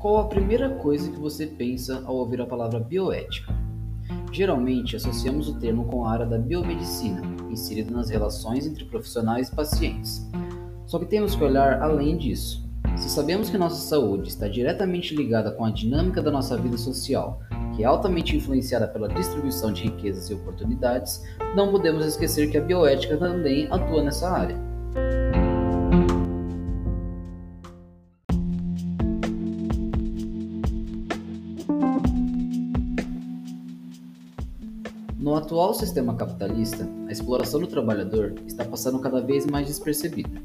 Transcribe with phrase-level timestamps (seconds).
[0.00, 3.54] Qual a primeira coisa que você pensa ao ouvir a palavra bioética?
[4.32, 7.20] Geralmente associamos o termo com a área da biomedicina,
[7.50, 10.26] inserida nas relações entre profissionais e pacientes.
[10.86, 12.66] Só que temos que olhar além disso.
[12.96, 17.38] Se sabemos que nossa saúde está diretamente ligada com a dinâmica da nossa vida social,
[17.76, 21.22] que é altamente influenciada pela distribuição de riquezas e oportunidades,
[21.54, 24.69] não podemos esquecer que a bioética também atua nessa área.
[35.20, 40.40] No atual sistema capitalista, a exploração do trabalhador está passando cada vez mais despercebida.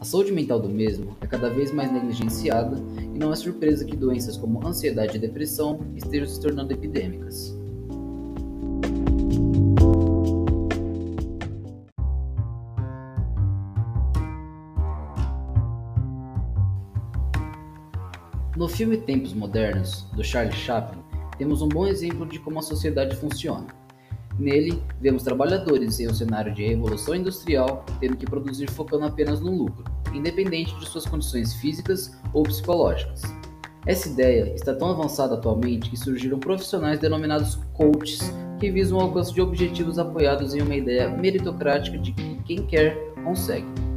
[0.00, 3.94] A saúde mental do mesmo é cada vez mais negligenciada e não é surpresa que
[3.96, 7.56] doenças como ansiedade e depressão estejam se tornando epidêmicas.
[18.56, 21.00] No filme Tempos Modernos, do Charlie Chaplin,
[21.38, 23.78] temos um bom exemplo de como a sociedade funciona.
[24.38, 29.50] Nele, vemos trabalhadores em um cenário de revolução industrial tendo que produzir focando apenas no
[29.50, 33.22] lucro, independente de suas condições físicas ou psicológicas.
[33.84, 38.20] Essa ideia está tão avançada atualmente que surgiram profissionais denominados coaches
[38.60, 42.96] que visam o alcance de objetivos apoiados em uma ideia meritocrática de que quem quer
[43.24, 43.87] consegue.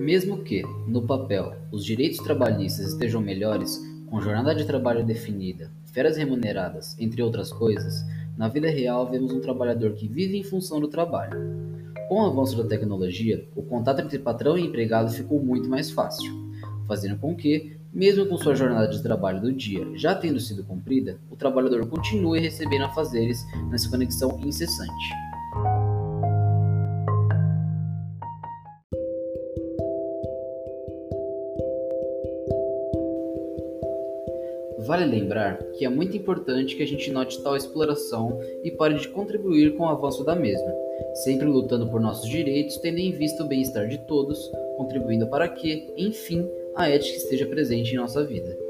[0.00, 6.16] Mesmo que, no papel, os direitos trabalhistas estejam melhores, com jornada de trabalho definida, férias
[6.16, 8.02] remuneradas, entre outras coisas,
[8.34, 11.38] na vida real vemos um trabalhador que vive em função do trabalho.
[12.08, 16.32] Com o avanço da tecnologia, o contato entre patrão e empregado ficou muito mais fácil,
[16.88, 21.18] fazendo com que, mesmo com sua jornada de trabalho do dia já tendo sido cumprida,
[21.30, 25.29] o trabalhador continue recebendo afazeres nessa conexão incessante.
[34.86, 39.08] Vale lembrar que é muito importante que a gente note tal exploração e pare de
[39.08, 40.72] contribuir com o avanço da mesma,
[41.24, 45.92] sempre lutando por nossos direitos, tendo em vista o bem-estar de todos, contribuindo para que,
[45.96, 48.69] enfim, a ética esteja presente em nossa vida.